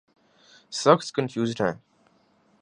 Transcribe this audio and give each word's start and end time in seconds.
سخت 0.71 1.07
کنفیوزڈ 1.15 1.61
ہیں۔ 1.61 1.73